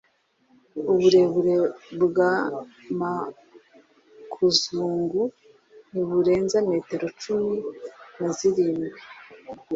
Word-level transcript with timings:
Uburebure 0.91 1.55
bwa 2.03 2.33
makuzungu 2.99 5.23
ntiburenza 5.89 6.57
metero 6.69 7.05
cumi 7.21 7.55
nazirindwi 8.19 8.99